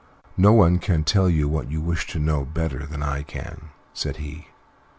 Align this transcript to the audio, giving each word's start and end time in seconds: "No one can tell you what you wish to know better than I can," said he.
"No 0.35 0.51
one 0.51 0.79
can 0.79 1.03
tell 1.03 1.29
you 1.29 1.47
what 1.47 1.69
you 1.69 1.79
wish 1.79 2.07
to 2.07 2.17
know 2.17 2.43
better 2.43 2.87
than 2.87 3.03
I 3.03 3.21
can," 3.21 3.69
said 3.93 4.15
he. 4.17 4.47